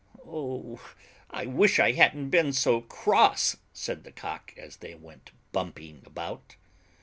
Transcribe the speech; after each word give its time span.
"Oh! 0.25 0.79
I 1.29 1.45
wish 1.45 1.79
I 1.79 1.91
hadn't 1.91 2.31
been 2.31 2.53
so 2.53 2.81
cross," 2.81 3.57
said 3.71 4.03
the 4.03 4.11
Cock, 4.11 4.51
as 4.57 4.77
they 4.77 4.95
went 4.95 5.29
bumping 5.51 6.01
about. 6.07 6.55